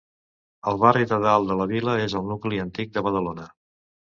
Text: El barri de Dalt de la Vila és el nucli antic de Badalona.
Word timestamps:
El 0.71 0.79
barri 0.83 1.05
de 1.11 1.19
Dalt 1.25 1.51
de 1.51 1.57
la 1.61 1.67
Vila 1.73 1.99
és 2.07 2.17
el 2.21 2.27
nucli 2.33 2.63
antic 2.65 2.93
de 2.97 3.05
Badalona. 3.11 3.47